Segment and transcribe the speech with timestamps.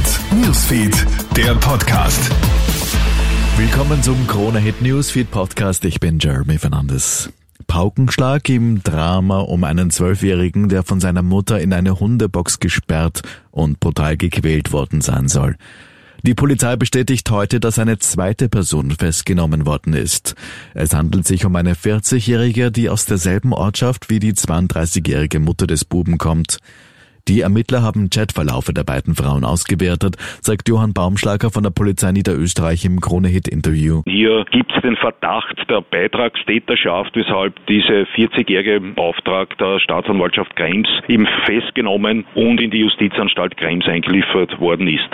[0.00, 2.30] Hit Newsfeed, der Podcast.
[3.58, 5.84] Willkommen zum Krone Hit Newsfeed Podcast.
[5.84, 7.30] Ich bin Jeremy Fernandes.
[7.66, 13.20] Paukenschlag im Drama um einen Zwölfjährigen, der von seiner Mutter in eine Hundebox gesperrt
[13.50, 15.56] und brutal gequält worden sein soll.
[16.22, 20.34] Die Polizei bestätigt heute, dass eine zweite Person festgenommen worden ist.
[20.72, 25.84] Es handelt sich um eine 40-Jährige, die aus derselben Ortschaft wie die 32-jährige Mutter des
[25.84, 26.56] Buben kommt.
[27.28, 32.84] Die Ermittler haben Chatverlaufe der beiden Frauen ausgewertet, sagt Johann Baumschlager von der Polizei Niederösterreich
[32.84, 34.02] im Krone-Hit-Interview.
[34.06, 41.26] Hier gibt es den Verdacht der Beitragstäterschaft, weshalb diese 40-jährige Auftrag der Staatsanwaltschaft Krems eben
[41.44, 45.10] festgenommen und in die Justizanstalt Krems eingeliefert worden ist.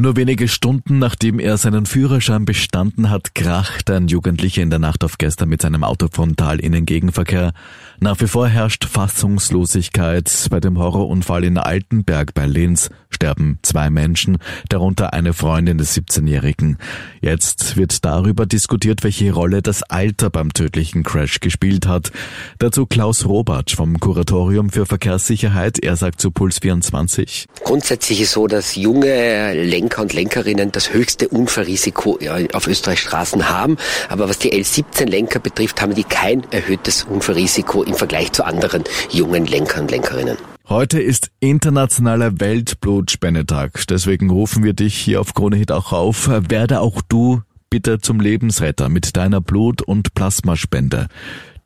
[0.00, 5.02] Nur wenige Stunden nachdem er seinen Führerschein bestanden hat, kracht ein Jugendlicher in der Nacht
[5.02, 7.52] auf gestern mit seinem Auto frontal in den Gegenverkehr.
[7.98, 10.46] Nach wie vor herrscht Fassungslosigkeit.
[10.50, 16.78] Bei dem Horrorunfall in Altenberg bei Linz sterben zwei Menschen, darunter eine Freundin des 17-Jährigen.
[17.20, 22.12] Jetzt wird darüber diskutiert, welche Rolle das Alter beim tödlichen Crash gespielt hat.
[22.60, 25.80] Dazu Klaus Robatsch vom Kuratorium für Verkehrssicherheit.
[25.80, 27.46] Er sagt zu Puls 24.
[27.64, 32.18] Grundsätzlich ist so, dass junge Lenker und Lenkerinnen das höchste Unfallrisiko
[32.52, 33.76] auf Österreichs Straßen haben.
[34.08, 39.46] Aber was die L17-Lenker betrifft, haben die kein erhöhtes Unfallrisiko im Vergleich zu anderen jungen
[39.46, 40.36] Lenkern und Lenkerinnen.
[40.68, 43.86] Heute ist internationaler Weltblutspendetag.
[43.88, 46.28] Deswegen rufen wir dich hier auf Kronehit auch auf.
[46.28, 51.08] Werde auch du bitte zum Lebensretter mit deiner Blut- und Plasmaspende.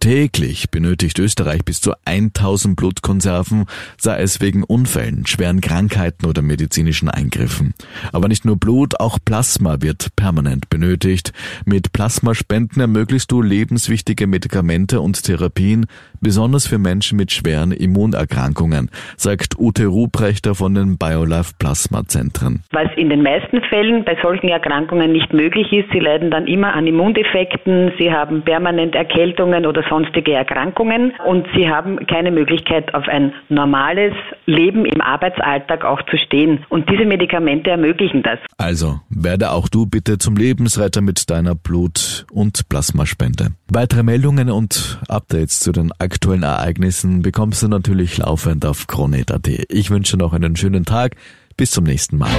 [0.03, 7.09] Täglich benötigt Österreich bis zu 1000 Blutkonserven, sei es wegen Unfällen, schweren Krankheiten oder medizinischen
[7.09, 7.73] Eingriffen.
[8.13, 11.33] Aber nicht nur Blut, auch Plasma wird permanent benötigt.
[11.67, 15.87] Mit Plasmaspenden ermöglichst du lebenswichtige Medikamente und Therapien,
[16.21, 22.65] besonders für Menschen mit schweren Immunerkrankungen, sagt Ute Ruprechter von den BioLife Plasma Zentren.
[22.73, 26.75] Was in den meisten Fällen bei solchen Erkrankungen nicht möglich ist, sie leiden dann immer
[26.75, 33.07] an Immundefekten, sie haben permanent Erkältungen oder sonstige Erkrankungen und sie haben keine Möglichkeit, auf
[33.09, 34.15] ein normales
[34.47, 36.65] Leben im Arbeitsalltag auch zu stehen.
[36.71, 38.39] Und diese Medikamente ermöglichen das.
[38.57, 43.49] Also werde auch du bitte zum Lebensretter mit deiner Blut- und Plasmaspende.
[43.71, 49.49] Weitere Meldungen und Updates zu den aktuellen Ereignissen bekommst du natürlich laufend auf Kronet.at.
[49.69, 51.17] Ich wünsche noch einen schönen Tag.
[51.57, 52.31] Bis zum nächsten Mal.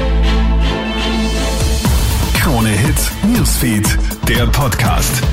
[2.33, 3.97] Krone Hit Newsfeed,
[4.27, 5.23] der Podcast.